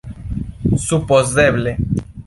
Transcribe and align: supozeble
supozeble 0.85 1.75